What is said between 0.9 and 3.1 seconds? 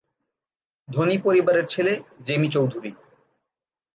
ধনী পরিবারের ছেলে জেমি চৌধুরী।